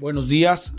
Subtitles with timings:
[0.00, 0.72] Buenos días.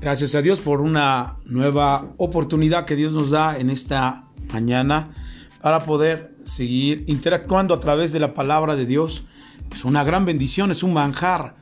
[0.00, 5.14] Gracias a Dios por una nueva oportunidad que Dios nos da en esta mañana
[5.62, 9.24] para poder seguir interactuando a través de la palabra de Dios.
[9.72, 11.54] Es una gran bendición, es un manjar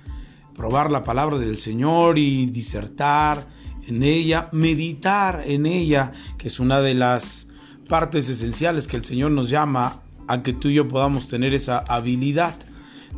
[0.56, 3.46] probar la palabra del Señor y disertar
[3.86, 7.48] en ella, meditar en ella, que es una de las
[7.86, 11.80] partes esenciales que el Señor nos llama a que tú y yo podamos tener esa
[11.80, 12.54] habilidad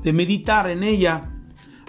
[0.02, 1.37] de meditar en ella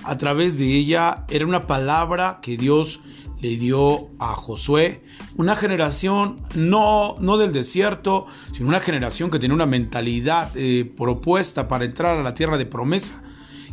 [0.03, 3.01] a través de ella era una palabra que Dios
[3.41, 5.01] le dio a Josué,
[5.35, 11.67] una generación no, no del desierto, sino una generación que tenía una mentalidad eh, propuesta
[11.67, 13.23] para entrar a la tierra de promesa.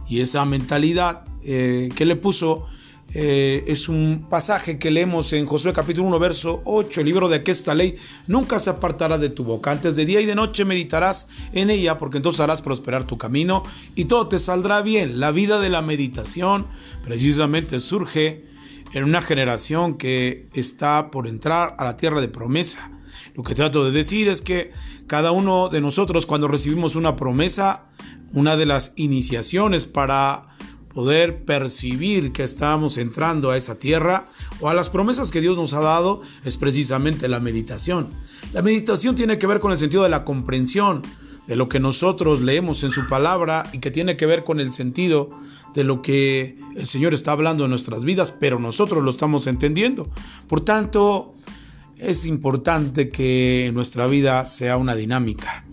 [0.09, 2.67] Y esa mentalidad eh, que le puso
[3.15, 7.37] eh, es un pasaje que leemos en Josué capítulo 1, verso 8, el libro de
[7.37, 7.95] aquesta ley,
[8.27, 11.97] nunca se apartará de tu boca, antes de día y de noche meditarás en ella,
[11.97, 13.63] porque entonces harás prosperar tu camino
[13.95, 15.21] y todo te saldrá bien.
[15.21, 16.67] La vida de la meditación
[17.03, 18.45] precisamente surge
[18.93, 22.91] en una generación que está por entrar a la tierra de promesa.
[23.35, 24.73] Lo que trato de decir es que
[25.07, 27.85] cada uno de nosotros cuando recibimos una promesa,
[28.33, 30.58] una de las iniciaciones para
[30.89, 34.27] poder percibir que estamos entrando a esa tierra
[34.61, 38.09] o a las promesas que Dios nos ha dado es precisamente la meditación.
[38.53, 41.03] La meditación tiene que ver con el sentido de la comprensión
[41.47, 44.73] de lo que nosotros leemos en su palabra y que tiene que ver con el
[44.73, 45.31] sentido
[45.75, 50.11] de lo que el Señor está hablando en nuestras vidas, pero nosotros lo estamos entendiendo.
[50.47, 51.35] Por tanto,
[51.97, 55.65] es importante que nuestra vida sea una dinámica,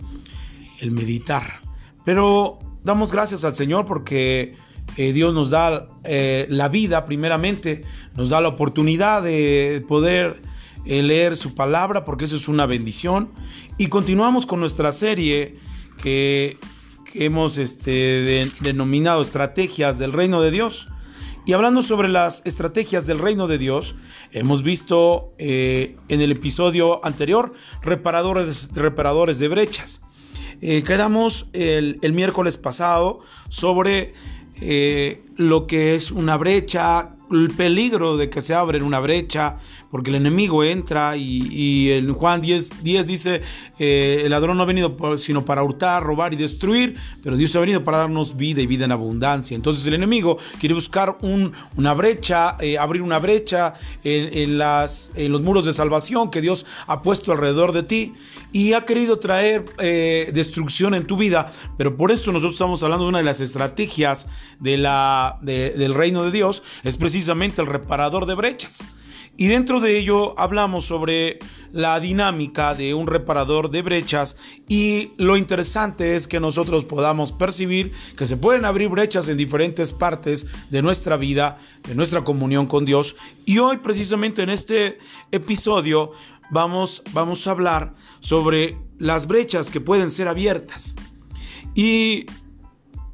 [0.80, 1.60] el meditar.
[2.04, 4.56] Pero damos gracias al Señor porque
[4.96, 7.84] eh, Dios nos da eh, la vida primeramente,
[8.14, 10.42] nos da la oportunidad de poder
[10.86, 13.30] eh, leer su palabra, porque eso es una bendición.
[13.76, 15.58] Y continuamos con nuestra serie
[16.02, 16.56] que,
[17.18, 20.88] hemos este, denominado Estrategias del Reino de Dios.
[21.46, 23.94] Y hablando sobre las estrategias del reino de Dios,
[24.32, 27.52] hemos visto en el episodio anterior
[27.82, 30.02] reparadores, reparadores de brechas.
[30.60, 34.12] quedamos el, el miércoles pasado sobre
[34.60, 39.56] eh, lo que es una brecha, el peligro de que se abra una brecha,
[39.90, 43.42] porque el enemigo entra y, en Juan 10, 10 dice,
[43.78, 47.60] eh, el ladrón no ha venido sino para hurtar, robar y destruir, pero Dios ha
[47.60, 49.54] venido para darnos vida y vida en abundancia.
[49.54, 53.74] Entonces el enemigo quiere buscar una brecha, eh, abrir una brecha
[54.04, 54.58] en
[55.32, 58.14] los muros de salvación que Dios ha puesto alrededor de ti
[58.52, 63.04] y ha querido traer eh, destrucción en tu vida, pero por eso nosotros estamos hablando
[63.04, 64.26] de una de las estrategias
[64.60, 68.82] del reino de Dios, es precisamente el reparador de brechas.
[69.38, 71.38] Y dentro de ello hablamos sobre
[71.72, 74.36] la dinámica de un reparador de brechas
[74.66, 79.92] y lo interesante es que nosotros podamos percibir que se pueden abrir brechas en diferentes
[79.92, 83.14] partes de nuestra vida, de nuestra comunión con Dios.
[83.44, 84.98] Y hoy precisamente en este
[85.32, 86.12] episodio
[86.50, 90.94] vamos, vamos a hablar sobre las brechas que pueden ser abiertas.
[91.74, 92.26] Y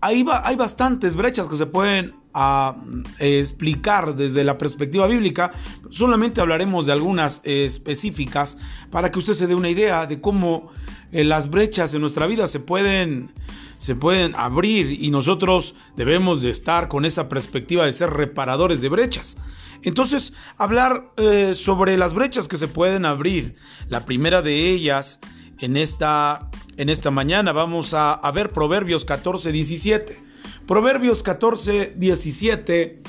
[0.00, 2.76] hay, hay bastantes brechas que se pueden a
[3.18, 5.52] eh, explicar desde la perspectiva bíblica,
[5.90, 8.58] solamente hablaremos de algunas específicas
[8.90, 10.70] para que usted se dé una idea de cómo
[11.12, 13.32] eh, las brechas en nuestra vida se pueden,
[13.78, 18.88] se pueden abrir y nosotros debemos de estar con esa perspectiva de ser reparadores de
[18.88, 19.36] brechas.
[19.82, 23.56] Entonces, hablar eh, sobre las brechas que se pueden abrir,
[23.88, 25.18] la primera de ellas
[25.58, 30.20] en esta, en esta mañana vamos a, ver Proverbios 14, 17.
[30.66, 33.02] Proverbios 14, 17,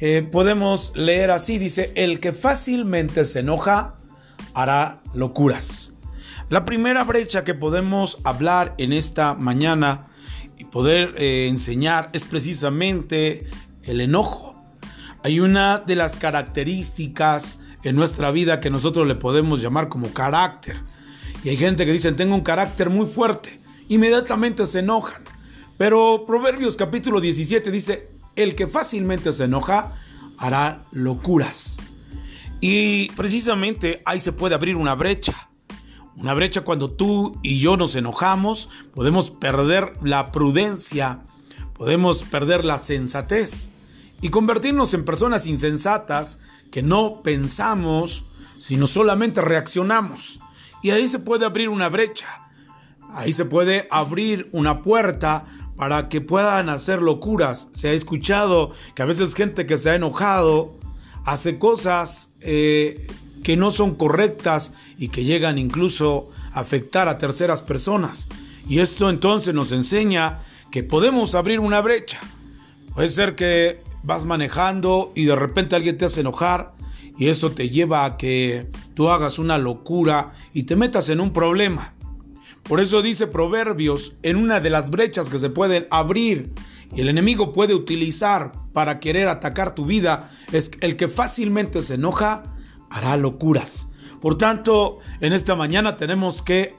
[0.00, 3.94] eh, podemos leer así, dice, el que fácilmente se enoja
[4.54, 5.94] hará locuras.
[6.50, 10.08] La primera brecha que podemos hablar en esta mañana
[10.58, 13.46] y poder eh, enseñar es precisamente
[13.82, 14.53] el enojo.
[15.24, 20.76] Hay una de las características en nuestra vida que nosotros le podemos llamar como carácter.
[21.42, 23.58] Y hay gente que dice, tengo un carácter muy fuerte.
[23.88, 25.22] Inmediatamente se enojan.
[25.78, 29.94] Pero Proverbios capítulo 17 dice, el que fácilmente se enoja
[30.36, 31.78] hará locuras.
[32.60, 35.48] Y precisamente ahí se puede abrir una brecha.
[36.16, 41.22] Una brecha cuando tú y yo nos enojamos, podemos perder la prudencia,
[41.72, 43.70] podemos perder la sensatez
[44.20, 46.38] y convertirnos en personas insensatas
[46.70, 48.24] que no pensamos,
[48.56, 50.40] sino solamente reaccionamos.
[50.82, 52.26] Y ahí se puede abrir una brecha.
[53.10, 55.44] Ahí se puede abrir una puerta
[55.76, 57.68] para que puedan hacer locuras.
[57.72, 60.74] Se ha escuchado que a veces gente que se ha enojado
[61.24, 63.06] hace cosas eh,
[63.42, 68.28] que no son correctas y que llegan incluso a afectar a terceras personas.
[68.68, 70.40] Y esto entonces nos enseña
[70.70, 72.18] que podemos abrir una brecha.
[72.94, 76.74] Puede ser que vas manejando y de repente alguien te hace enojar
[77.18, 81.32] y eso te lleva a que tú hagas una locura y te metas en un
[81.32, 81.94] problema.
[82.62, 86.52] Por eso dice Proverbios, en una de las brechas que se pueden abrir
[86.94, 91.94] y el enemigo puede utilizar para querer atacar tu vida, es el que fácilmente se
[91.94, 92.44] enoja,
[92.90, 93.88] hará locuras.
[94.20, 96.76] Por tanto, en esta mañana tenemos que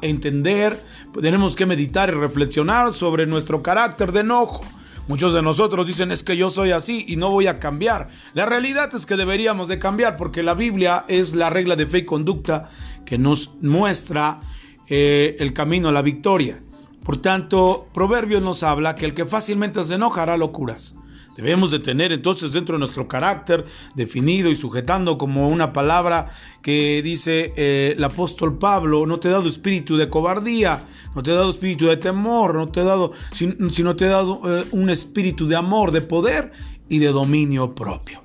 [0.00, 0.82] entender,
[1.20, 4.64] tenemos que meditar y reflexionar sobre nuestro carácter de enojo.
[5.06, 8.08] Muchos de nosotros dicen es que yo soy así y no voy a cambiar.
[8.32, 11.98] La realidad es que deberíamos de cambiar porque la Biblia es la regla de fe
[11.98, 12.70] y conducta
[13.04, 14.40] que nos muestra
[14.88, 16.62] eh, el camino a la victoria.
[17.04, 20.94] Por tanto, Proverbios nos habla que el que fácilmente se enoja hará locuras.
[21.36, 23.64] Debemos de tener entonces dentro de nuestro carácter
[23.94, 26.28] definido y sujetando como una palabra
[26.62, 30.84] que dice eh, el apóstol Pablo, no te he dado espíritu de cobardía,
[31.14, 34.40] no te he dado espíritu de temor, no te he dado, sino te he dado
[34.44, 36.52] eh, un espíritu de amor, de poder
[36.88, 38.22] y de dominio propio.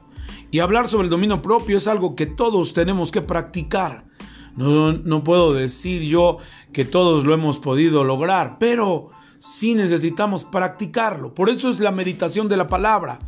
[0.51, 4.05] Y hablar sobre el dominio propio es algo que todos tenemos que practicar.
[4.55, 6.37] No, no puedo decir yo
[6.73, 9.09] que todos lo hemos podido lograr, pero
[9.39, 11.33] sí necesitamos practicarlo.
[11.33, 13.19] Por eso es la meditación de la palabra.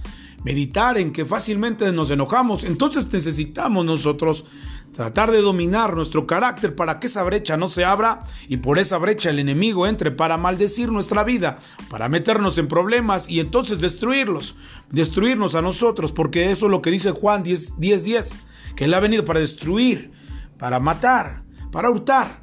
[0.44, 2.64] Meditar en que fácilmente nos enojamos.
[2.64, 4.46] Entonces necesitamos nosotros
[4.92, 8.98] tratar de dominar nuestro carácter para que esa brecha no se abra y por esa
[8.98, 11.58] brecha el enemigo entre para maldecir nuestra vida,
[11.90, 14.56] para meternos en problemas y entonces destruirlos,
[14.90, 18.38] destruirnos a nosotros, porque eso es lo que dice Juan 10, 10, 10
[18.76, 20.12] que él ha venido para destruir,
[20.58, 22.41] para matar, para hurtar.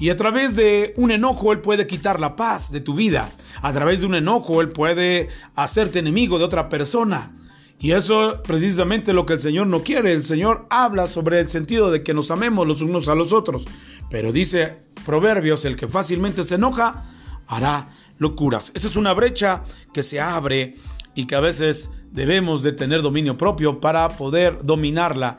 [0.00, 3.30] Y a través de un enojo Él puede quitar la paz de tu vida.
[3.60, 7.34] A través de un enojo Él puede hacerte enemigo de otra persona.
[7.78, 10.14] Y eso precisamente lo que el Señor no quiere.
[10.14, 13.66] El Señor habla sobre el sentido de que nos amemos los unos a los otros.
[14.08, 17.04] Pero dice Proverbios, el que fácilmente se enoja,
[17.46, 18.72] hará locuras.
[18.74, 20.76] Esa es una brecha que se abre
[21.14, 25.36] y que a veces debemos de tener dominio propio para poder dominarla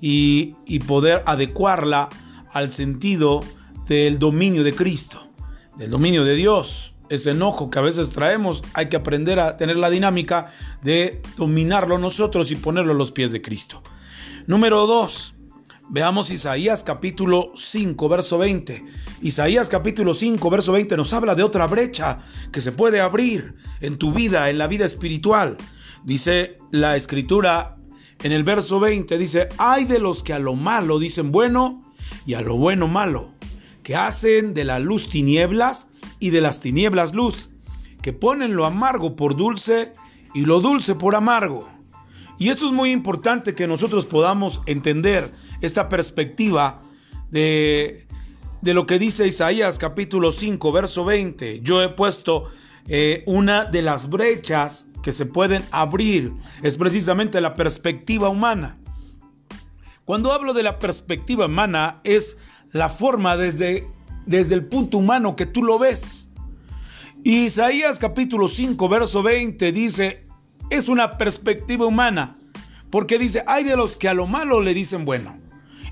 [0.00, 2.08] y, y poder adecuarla
[2.52, 3.44] al sentido
[3.90, 5.20] del dominio de Cristo,
[5.76, 6.94] del dominio de Dios.
[7.08, 10.46] Ese enojo que a veces traemos, hay que aprender a tener la dinámica
[10.80, 13.82] de dominarlo nosotros y ponerlo a los pies de Cristo.
[14.46, 15.34] Número 2.
[15.88, 18.84] Veamos Isaías capítulo 5, verso 20.
[19.22, 22.20] Isaías capítulo 5, verso 20 nos habla de otra brecha
[22.52, 25.56] que se puede abrir en tu vida, en la vida espiritual.
[26.04, 27.76] Dice la escritura
[28.22, 31.92] en el verso 20, dice, hay de los que a lo malo dicen bueno
[32.24, 33.39] y a lo bueno malo
[33.90, 35.88] que hacen de la luz tinieblas
[36.20, 37.50] y de las tinieblas luz,
[38.02, 39.92] que ponen lo amargo por dulce
[40.32, 41.68] y lo dulce por amargo.
[42.38, 46.84] Y esto es muy importante que nosotros podamos entender esta perspectiva
[47.32, 48.06] de,
[48.60, 51.58] de lo que dice Isaías capítulo 5, verso 20.
[51.62, 52.44] Yo he puesto
[52.86, 56.32] eh, una de las brechas que se pueden abrir,
[56.62, 58.78] es precisamente la perspectiva humana.
[60.04, 62.36] Cuando hablo de la perspectiva humana es
[62.72, 63.88] la forma desde,
[64.26, 66.28] desde el punto humano que tú lo ves.
[67.24, 70.26] Isaías capítulo 5, verso 20 dice,
[70.70, 72.38] es una perspectiva humana,
[72.90, 75.38] porque dice, hay de los que a lo malo le dicen bueno.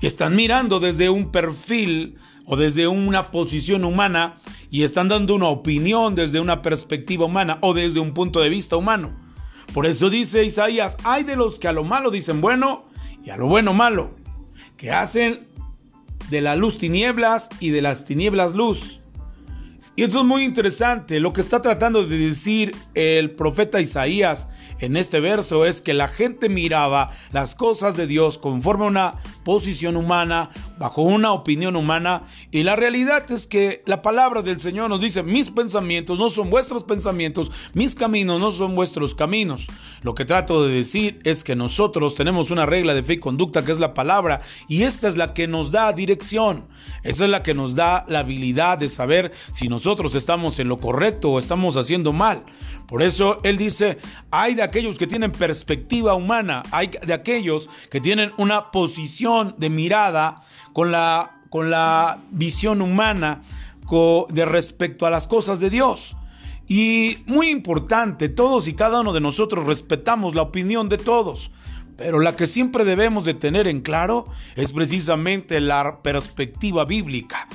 [0.01, 2.15] Están mirando desde un perfil
[2.45, 4.37] o desde una posición humana
[4.71, 8.77] y están dando una opinión desde una perspectiva humana o desde un punto de vista
[8.77, 9.13] humano.
[9.73, 12.85] Por eso dice Isaías, hay de los que a lo malo dicen bueno
[13.23, 14.15] y a lo bueno malo,
[14.77, 15.48] que hacen
[16.29, 18.99] de la luz tinieblas y de las tinieblas luz.
[19.95, 21.19] Y esto es muy interesante.
[21.19, 24.47] Lo que está tratando de decir el profeta Isaías
[24.79, 29.15] en este verso es que la gente miraba las cosas de Dios conforme a una
[29.43, 34.89] posición humana, bajo una opinión humana, y la realidad es que la palabra del Señor
[34.89, 39.67] nos dice, mis pensamientos no son vuestros pensamientos, mis caminos no son vuestros caminos.
[40.01, 43.63] Lo que trato de decir es que nosotros tenemos una regla de fe y conducta
[43.63, 46.67] que es la palabra, y esta es la que nos da dirección,
[47.03, 50.79] esa es la que nos da la habilidad de saber si nosotros estamos en lo
[50.79, 52.43] correcto o estamos haciendo mal.
[52.87, 53.97] Por eso Él dice,
[54.31, 59.69] hay de aquellos que tienen perspectiva humana, hay de aquellos que tienen una posición de
[59.69, 60.41] mirada
[60.73, 63.41] con la, con la visión humana
[64.29, 66.15] de respecto a las cosas de Dios.
[66.67, 71.49] Y muy importante, todos y cada uno de nosotros respetamos la opinión de todos,
[71.97, 77.47] pero la que siempre debemos de tener en claro es precisamente la perspectiva bíblica.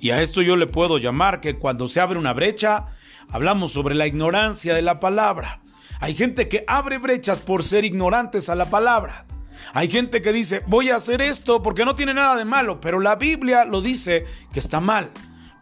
[0.00, 2.88] Y a esto yo le puedo llamar que cuando se abre una brecha,
[3.30, 5.62] hablamos sobre la ignorancia de la palabra.
[6.00, 9.26] Hay gente que abre brechas por ser ignorantes a la palabra.
[9.74, 13.00] Hay gente que dice, voy a hacer esto porque no tiene nada de malo, pero
[13.00, 15.10] la Biblia lo dice que está mal.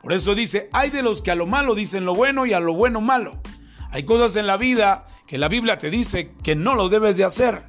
[0.02, 2.60] Por eso dice, hay de los que a lo malo dicen lo bueno y a
[2.60, 3.40] lo bueno malo.
[3.90, 7.24] Hay cosas en la vida que la Biblia te dice que no lo debes de
[7.24, 7.62] hacer.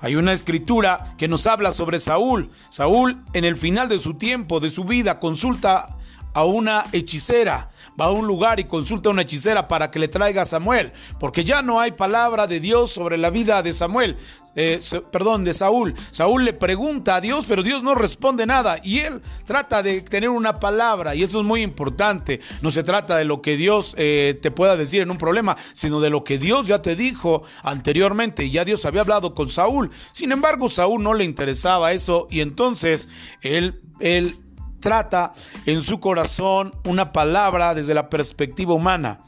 [0.00, 2.50] Hay una escritura que nos habla sobre Saúl.
[2.68, 5.96] Saúl en el final de su tiempo, de su vida, consulta
[6.34, 7.70] a una hechicera,
[8.00, 10.92] va a un lugar y consulta a una hechicera para que le traiga a Samuel,
[11.18, 14.16] porque ya no hay palabra de Dios sobre la vida de Samuel,
[14.54, 14.78] eh,
[15.10, 15.94] perdón, de Saúl.
[16.10, 20.30] Saúl le pregunta a Dios, pero Dios no responde nada y él trata de tener
[20.30, 22.40] una palabra y esto es muy importante.
[22.60, 26.00] No se trata de lo que Dios eh, te pueda decir en un problema, sino
[26.00, 28.50] de lo que Dios ya te dijo anteriormente.
[28.50, 29.90] Ya Dios había hablado con Saúl.
[30.12, 33.08] Sin embargo, Saúl no le interesaba eso y entonces
[33.40, 34.38] él, él
[34.82, 35.32] trata
[35.64, 39.20] en su corazón una palabra desde la perspectiva humana.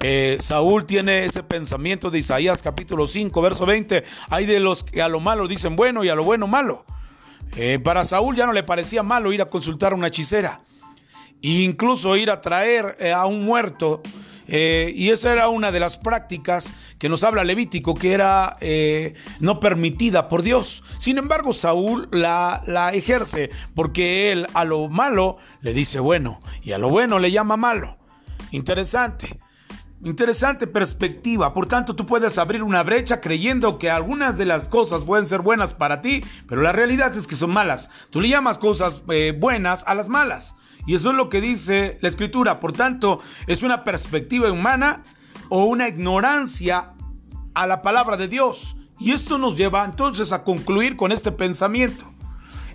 [0.00, 4.04] Eh, Saúl tiene ese pensamiento de Isaías capítulo 5, verso 20.
[4.28, 6.84] Hay de los que a lo malo dicen bueno y a lo bueno malo.
[7.56, 10.60] Eh, para Saúl ya no le parecía malo ir a consultar a una hechicera.
[11.40, 14.02] E incluso ir a traer eh, a un muerto
[14.48, 19.14] eh, y esa era una de las prácticas que nos habla Levítico, que era eh,
[19.40, 20.82] no permitida por Dios.
[20.98, 26.72] Sin embargo, Saúl la, la ejerce porque él a lo malo le dice bueno y
[26.72, 27.98] a lo bueno le llama malo.
[28.50, 29.38] Interesante.
[30.04, 31.54] Interesante perspectiva.
[31.54, 35.40] Por tanto, tú puedes abrir una brecha creyendo que algunas de las cosas pueden ser
[35.40, 37.90] buenas para ti, pero la realidad es que son malas.
[38.10, 40.55] Tú le llamas cosas eh, buenas a las malas.
[40.86, 42.60] Y eso es lo que dice la escritura.
[42.60, 45.02] Por tanto, es una perspectiva humana
[45.48, 46.92] o una ignorancia
[47.54, 48.76] a la palabra de Dios.
[48.98, 52.12] Y esto nos lleva entonces a concluir con este pensamiento,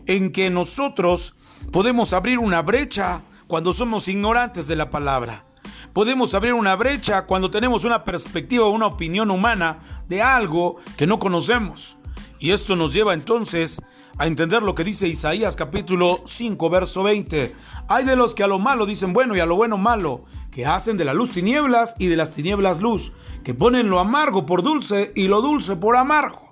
[0.05, 1.35] en que nosotros
[1.71, 5.45] podemos abrir una brecha cuando somos ignorantes de la palabra.
[5.93, 11.07] Podemos abrir una brecha cuando tenemos una perspectiva o una opinión humana de algo que
[11.07, 11.97] no conocemos.
[12.41, 13.83] Y esto nos lleva entonces
[14.17, 17.53] a entender lo que dice Isaías capítulo 5, verso 20.
[17.87, 20.65] Hay de los que a lo malo dicen bueno y a lo bueno malo, que
[20.65, 23.11] hacen de la luz tinieblas y de las tinieblas luz,
[23.43, 26.49] que ponen lo amargo por dulce y lo dulce por amargo.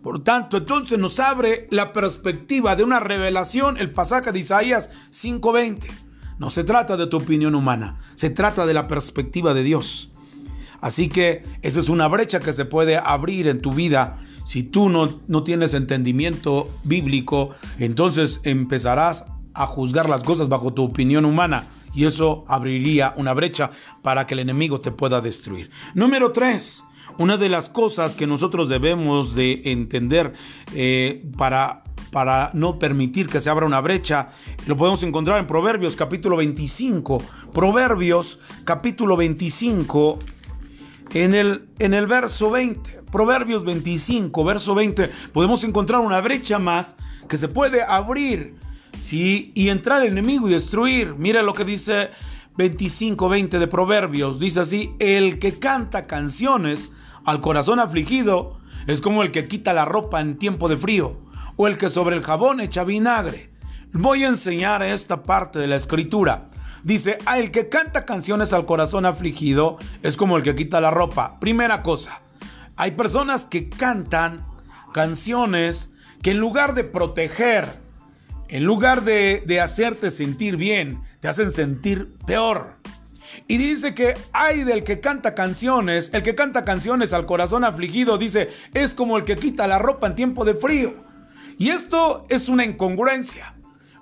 [0.00, 5.88] Por tanto, entonces nos abre la perspectiva de una revelación el pasaje de Isaías 5:20.
[6.38, 10.12] No se trata de tu opinión humana, se trata de la perspectiva de Dios.
[10.80, 14.88] Así que esa es una brecha que se puede abrir en tu vida si tú
[14.88, 17.50] no, no tienes entendimiento bíblico,
[17.80, 23.72] entonces empezarás a juzgar las cosas bajo tu opinión humana y eso abriría una brecha
[24.02, 25.72] para que el enemigo te pueda destruir.
[25.94, 26.84] Número tres,
[27.18, 30.32] una de las cosas que nosotros debemos de entender
[30.76, 34.28] eh, para, para no permitir que se abra una brecha,
[34.68, 37.20] lo podemos encontrar en Proverbios capítulo 25.
[37.52, 40.20] Proverbios capítulo 25
[41.14, 42.95] en el, en el verso 20.
[43.10, 46.96] Proverbios 25, verso 20, podemos encontrar una brecha más
[47.28, 48.56] que se puede abrir
[49.02, 49.52] ¿sí?
[49.54, 51.14] y entrar el enemigo y destruir.
[51.16, 52.10] Mira lo que dice
[52.56, 54.40] 25, 20 de Proverbios.
[54.40, 56.90] Dice así, el que canta canciones
[57.24, 61.18] al corazón afligido es como el que quita la ropa en tiempo de frío
[61.56, 63.50] o el que sobre el jabón echa vinagre.
[63.92, 66.50] Voy a enseñar esta parte de la escritura.
[66.82, 70.90] Dice, a el que canta canciones al corazón afligido es como el que quita la
[70.90, 71.40] ropa.
[71.40, 72.20] Primera cosa,
[72.76, 74.46] hay personas que cantan
[74.92, 75.90] canciones
[76.22, 77.66] que en lugar de proteger,
[78.48, 82.76] en lugar de, hacerte sentir bien, te hacen sentir peor.
[83.48, 88.18] Y dice que hay del que canta canciones, el que canta canciones al corazón afligido,
[88.18, 90.94] dice, es como el que quita la ropa en tiempo de frío.
[91.58, 93.54] Y esto es una incongruencia,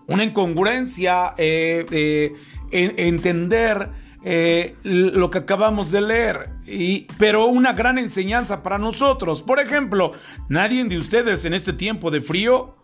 [0.06, 2.34] una incongruencia, eh, eh,
[2.70, 3.90] entender
[4.26, 9.42] eh, lo que acabamos de leer, y, pero una gran enseñanza para nosotros.
[9.42, 10.12] Por ejemplo,
[10.48, 12.74] nadie de ustedes en este tiempo de frío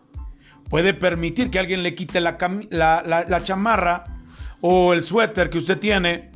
[0.69, 2.37] puede permitir que alguien le quite la,
[2.69, 4.05] la, chamarra
[4.61, 6.31] o el suéter que usted tiene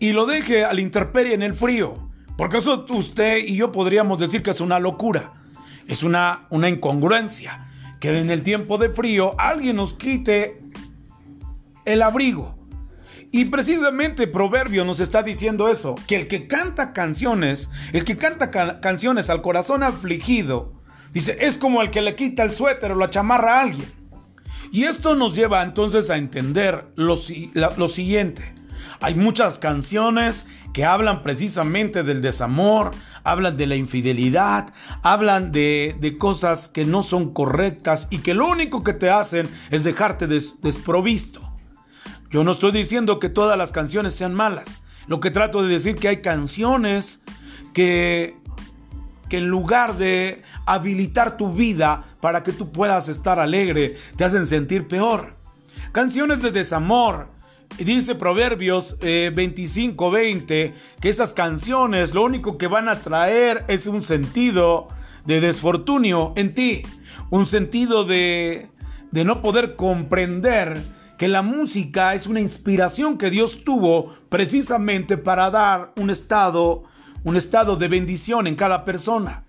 [0.00, 2.10] y lo deje al interperie en el frío.
[2.36, 5.34] Porque eso usted y yo podríamos decir que es una locura,
[5.86, 7.68] es una incongruencia,
[8.00, 10.58] que en el tiempo de frío alguien nos quite
[11.84, 12.61] el abrigo.
[13.34, 18.50] Y precisamente Proverbio nos está diciendo eso, que el que canta canciones, el que canta
[18.80, 20.74] canciones al corazón afligido,
[21.14, 23.90] dice, es como el que le quita el suéter o la chamarra a alguien.
[24.70, 28.54] Y esto nos lleva entonces a entender lo, siguiente.
[29.00, 32.90] Hay muchas canciones que hablan precisamente del desamor,
[33.24, 38.84] hablan de la infidelidad, hablan de, cosas que no son correctas y que lo único
[38.84, 41.51] que te hacen es dejarte desprovisto.
[42.32, 44.80] Yo no estoy diciendo que todas las canciones sean malas.
[45.06, 47.22] Lo que trato de decir que hay canciones
[47.74, 48.36] que,
[49.28, 54.46] que en lugar de habilitar tu vida para que tú puedas estar alegre, te hacen
[54.46, 55.36] sentir peor.
[55.92, 57.28] Canciones de desamor
[57.76, 64.00] dice Proverbios 25, 20, que esas canciones lo único que van a traer es un
[64.00, 64.88] sentido
[65.26, 66.82] de desfortunio en ti,
[67.28, 68.68] un sentido de,
[69.10, 70.82] de no poder comprender
[71.22, 76.82] que la música es una inspiración que Dios tuvo precisamente para dar un estado,
[77.22, 79.41] un estado de bendición en cada persona.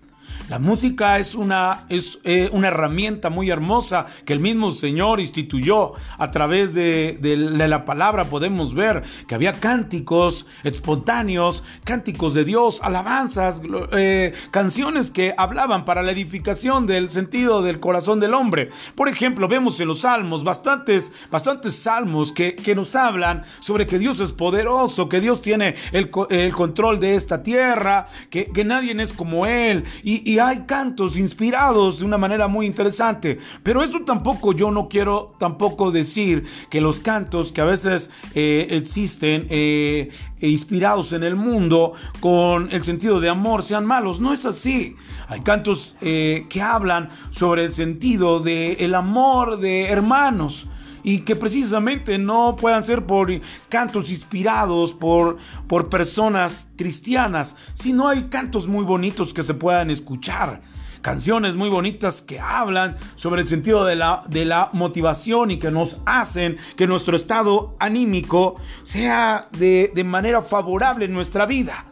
[0.50, 5.94] La música es una, es, eh, una herramienta muy hermosa que el mismo Señor instituyó
[6.18, 8.26] a través de, la palabra.
[8.26, 16.02] Podemos ver que había cánticos espontáneos, cánticos de Dios, alabanzas, eh, canciones que hablaban para
[16.02, 18.68] la edificación del sentido del corazón del hombre.
[18.94, 23.98] Por ejemplo, vemos en los salmos bastantes, bastantes salmos que, que nos hablan sobre que
[23.98, 28.94] Dios es poderoso, que Dios tiene el, el control de esta tierra, que, que nadie
[29.00, 29.84] es como Él.
[30.02, 33.38] y hay cantos inspirados de una manera muy interesante.
[33.62, 38.66] Pero eso tampoco yo no quiero tampoco decir que los cantos que a veces eh,
[38.70, 40.10] existen eh,
[40.40, 44.20] e inspirados en el mundo con el sentido de amor sean malos.
[44.20, 44.96] No es así.
[45.28, 50.66] Hay cantos eh, que hablan sobre el sentido del el amor de hermanos
[51.04, 53.30] y que precisamente no puedan ser por
[53.68, 55.36] cantos inspirados por,
[55.68, 60.62] por personas cristianas, sino hay cantos muy bonitos que se puedan escuchar
[61.02, 65.70] canciones muy bonitas que hablan sobre el sentido de la, de la motivación y que
[65.70, 71.84] nos hacen que nuestro estado anímico sea de, de manera favorable en nuestra vida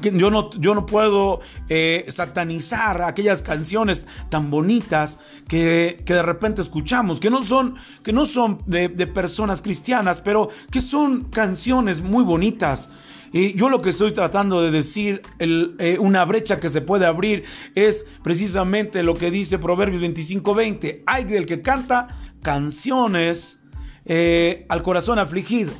[0.00, 7.30] yo, no, yo puedo eh, satanizar aquellas canciones tan bonitas que, de repente escuchamos, que
[7.30, 12.90] no son, que no son de, personas cristianas, pero que son canciones muy bonitas.
[13.32, 17.44] Y yo lo que estoy tratando de decir, eh, una brecha que se puede abrir,
[17.74, 21.02] es precisamente lo que dice Proverbios 25:20.
[21.06, 22.08] Hay del que canta
[22.42, 23.60] canciones
[24.06, 25.72] eh, al corazón afligido.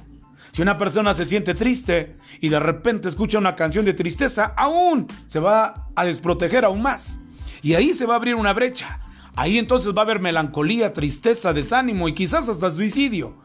[0.58, 5.06] Si una persona se siente triste y de repente escucha una canción de tristeza, aún
[5.26, 7.20] se va a desproteger aún más.
[7.62, 8.98] Y ahí se va a abrir una brecha.
[9.36, 13.38] Ahí entonces va a haber melancolía, tristeza, desánimo y quizás hasta suicidio.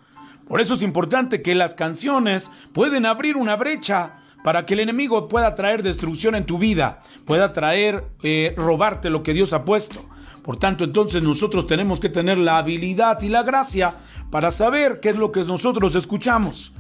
[0.48, 5.28] Por eso es importante que las canciones pueden abrir una brecha para que el enemigo
[5.28, 10.04] pueda traer destrucción en tu vida, pueda traer, eh, robarte lo que Dios ha puesto.
[10.42, 13.94] Por tanto, entonces nosotros tenemos que tener la habilidad y la gracia
[14.32, 16.74] para saber qué es lo que nosotros escuchamos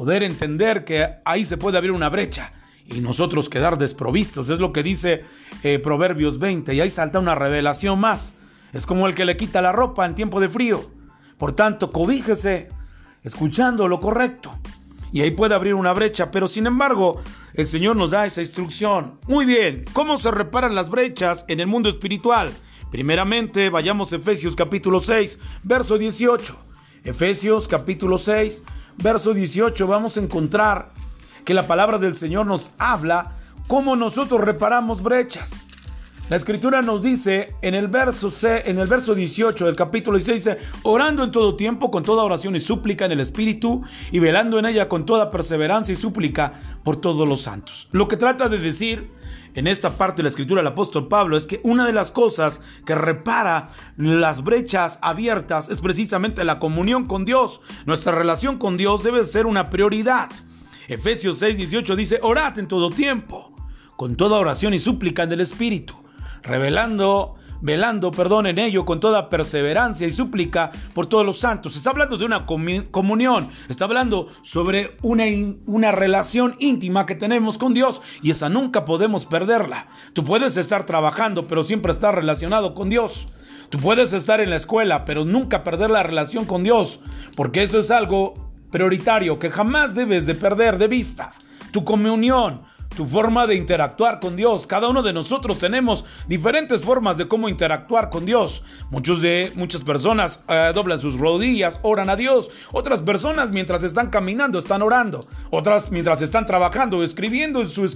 [0.00, 2.54] poder entender que ahí se puede abrir una brecha
[2.86, 4.48] y nosotros quedar desprovistos.
[4.48, 5.24] Es lo que dice
[5.62, 8.34] eh, Proverbios 20 y ahí salta una revelación más.
[8.72, 10.90] Es como el que le quita la ropa en tiempo de frío.
[11.36, 12.68] Por tanto, cobíjese
[13.24, 14.58] escuchando lo correcto.
[15.12, 17.20] Y ahí puede abrir una brecha, pero sin embargo,
[17.52, 19.20] el Señor nos da esa instrucción.
[19.26, 22.50] Muy bien, ¿cómo se reparan las brechas en el mundo espiritual?
[22.90, 26.56] Primeramente, vayamos a Efesios capítulo 6, verso 18.
[27.04, 28.64] Efesios capítulo 6,
[29.00, 30.90] verso 18 vamos a encontrar
[31.44, 33.32] que la palabra del Señor nos habla
[33.66, 35.64] cómo nosotros reparamos brechas.
[36.30, 40.44] La escritura nos dice en el verso C, en el verso 18 del capítulo 16
[40.44, 44.56] dice, orando en todo tiempo con toda oración y súplica en el espíritu y velando
[44.56, 46.52] en ella con toda perseverancia y súplica
[46.84, 47.88] por todos los santos.
[47.90, 49.10] Lo que trata de decir
[49.54, 52.60] en esta parte de la escritura del apóstol Pablo es que una de las cosas
[52.86, 57.60] que repara las brechas abiertas es precisamente la comunión con Dios.
[57.86, 60.30] Nuestra relación con Dios debe ser una prioridad.
[60.86, 63.52] Efesios 6, 18 dice, orad en todo tiempo,
[63.96, 65.99] con toda oración y súplica en el Espíritu,
[66.42, 71.76] revelando velando, perdón, en ello con toda perseverancia y súplica por todos los santos.
[71.76, 75.24] Está hablando de una comunión, está hablando sobre una,
[75.66, 79.86] una relación íntima que tenemos con Dios y esa nunca podemos perderla.
[80.12, 83.26] Tú puedes estar trabajando, pero siempre estar relacionado con Dios.
[83.68, 87.00] Tú puedes estar en la escuela, pero nunca perder la relación con Dios,
[87.36, 88.34] porque eso es algo
[88.72, 91.32] prioritario que jamás debes de perder de vista.
[91.70, 92.62] Tu comunión,
[92.96, 94.66] tu forma de interactuar con Dios.
[94.66, 98.62] Cada uno de nosotros tenemos diferentes formas de cómo interactuar con Dios.
[98.90, 102.50] Muchos de muchas personas eh, doblan sus rodillas, oran a Dios.
[102.72, 105.26] Otras personas mientras están caminando están orando.
[105.50, 107.88] Otras mientras están trabajando, escribiendo en, su,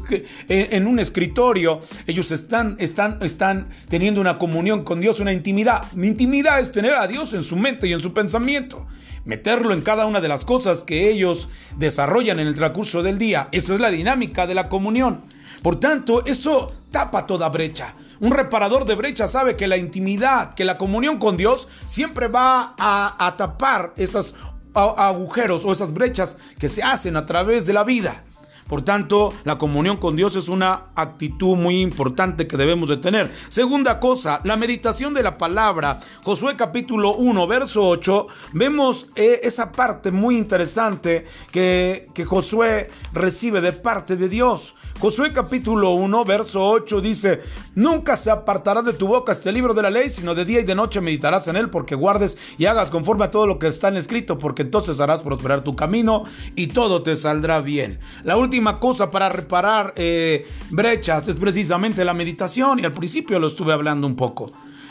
[0.48, 5.90] en un escritorio, ellos están, están, están teniendo una comunión con Dios, una intimidad.
[5.92, 8.87] Mi intimidad es tener a Dios en su mente y en su pensamiento
[9.24, 13.48] meterlo en cada una de las cosas que ellos desarrollan en el transcurso del día.
[13.52, 15.22] Eso es la dinámica de la comunión.
[15.62, 17.94] Por tanto, eso tapa toda brecha.
[18.20, 22.74] Un reparador de brecha sabe que la intimidad, que la comunión con Dios siempre va
[22.78, 24.34] a, tapar esos
[24.74, 28.24] agujeros o esas brechas que se hacen a través de la vida.
[28.68, 33.31] Por tanto, la comunión con Dios es una actitud muy importante que debemos de tener.
[33.48, 36.00] Segunda cosa, la meditación de la palabra.
[36.24, 43.61] Josué capítulo 1, verso 8, vemos eh, esa parte muy interesante que, que Josué recibe
[43.61, 44.74] de parte de Dios.
[44.98, 47.42] Josué capítulo 1, verso 8 dice,
[47.74, 50.64] nunca se apartará de tu boca este libro de la ley, sino de día y
[50.64, 53.88] de noche meditarás en él, porque guardes y hagas conforme a todo lo que está
[53.88, 56.24] en escrito, porque entonces harás prosperar tu camino
[56.55, 57.98] y todo te saldrá bien.
[58.22, 63.47] La última cosa para reparar eh, brechas es precisamente la meditación, y al principio lo
[63.47, 64.47] estuve hablando un poco.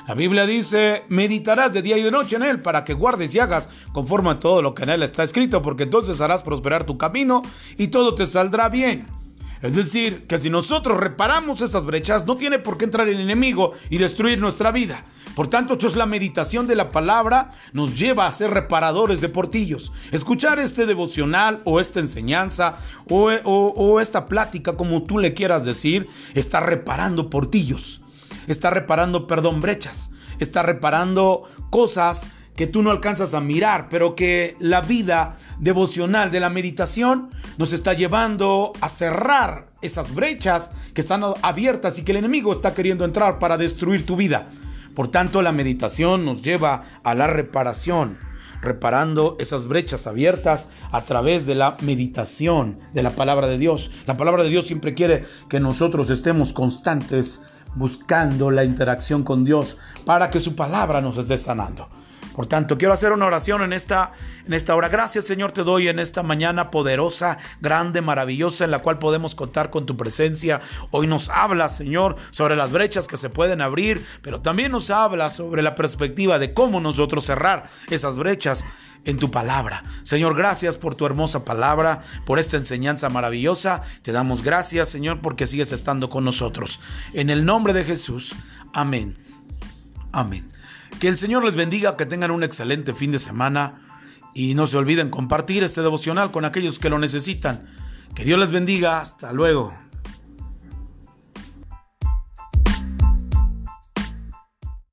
[0.08, 3.40] La Biblia dice, meditarás de día y de noche en él para que guardes y
[3.40, 6.98] hagas conforme a todo lo que en él está escrito, porque entonces harás prosperar tu
[6.98, 7.42] camino
[7.78, 9.23] y todo te saldrá bien.
[9.64, 13.72] Es decir, que si nosotros reparamos esas brechas, no tiene por qué entrar el enemigo
[13.90, 15.06] y destruir nuestra vida.
[15.36, 19.94] Por tanto, es la meditación de la palabra nos lleva a ser reparadores de portillos.
[20.12, 22.78] Escuchar este devocional o esta enseñanza
[23.10, 28.02] o, o esta plática, como tú le quieras decir, está reparando portillos.
[28.48, 30.12] Está reparando, perdón, brechas.
[30.40, 36.40] Está reparando cosas que tú no alcanzas a mirar, pero que la vida devocional de
[36.40, 42.18] la meditación nos está llevando a cerrar esas brechas que están abiertas y que el
[42.18, 44.48] enemigo está queriendo entrar para destruir tu vida.
[44.96, 48.20] Por tanto, la meditación nos lleva a la reparación,
[48.62, 53.92] reparando esas brechas abiertas a través de la meditación de la palabra de Dios.
[54.06, 57.42] La palabra de Dios siempre quiere que nosotros estemos constantes
[57.76, 61.90] buscando la interacción con Dios para que su palabra nos esté sanando.
[62.34, 64.12] Por tanto, quiero hacer una oración en esta,
[64.46, 64.90] en esta hora.
[64.90, 69.70] Gracias, Señor, te doy en esta mañana poderosa, grande, maravillosa, en la cual podemos contar
[69.70, 70.60] con tu presencia.
[70.92, 75.30] Hoy nos habla, Señor, sobre las brechas que se pueden abrir, pero también nos habla
[75.30, 78.66] sobre la perspectiva de cómo nosotros cerrar esas brechas
[79.06, 79.84] en tu palabra.
[80.04, 83.82] Señor, gracias por tu hermosa palabra, por esta enseñanza maravillosa.
[84.02, 86.80] Te damos gracias, Señor, porque sigues estando con nosotros.
[87.14, 88.36] En el nombre de Jesús.
[88.74, 89.18] Amén.
[90.12, 90.48] Amén.
[91.00, 93.82] Que el Señor les bendiga, que tengan un excelente fin de semana
[94.34, 97.66] y no se olviden compartir este devocional con aquellos que lo necesitan.
[98.16, 99.00] Que Dios les bendiga.
[99.00, 99.83] Hasta luego.